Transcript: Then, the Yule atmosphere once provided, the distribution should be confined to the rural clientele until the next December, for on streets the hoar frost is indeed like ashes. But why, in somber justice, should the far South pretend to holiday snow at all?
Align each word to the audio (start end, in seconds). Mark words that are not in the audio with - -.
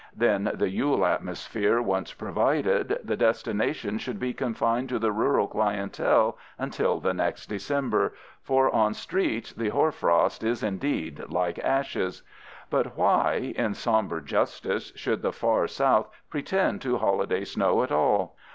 Then, 0.15 0.49
the 0.55 0.71
Yule 0.71 1.05
atmosphere 1.05 1.79
once 1.79 2.11
provided, 2.11 2.97
the 3.03 3.15
distribution 3.15 3.99
should 3.99 4.19
be 4.19 4.33
confined 4.33 4.89
to 4.89 4.97
the 4.97 5.11
rural 5.11 5.47
clientele 5.47 6.39
until 6.57 6.99
the 6.99 7.13
next 7.13 7.45
December, 7.45 8.15
for 8.41 8.73
on 8.73 8.95
streets 8.95 9.53
the 9.53 9.69
hoar 9.69 9.91
frost 9.91 10.43
is 10.43 10.63
indeed 10.63 11.23
like 11.29 11.59
ashes. 11.59 12.23
But 12.71 12.97
why, 12.97 13.53
in 13.55 13.75
somber 13.75 14.21
justice, 14.21 14.91
should 14.95 15.21
the 15.21 15.31
far 15.31 15.67
South 15.67 16.09
pretend 16.31 16.81
to 16.81 16.97
holiday 16.97 17.45
snow 17.45 17.83
at 17.83 17.91
all? 17.91 18.35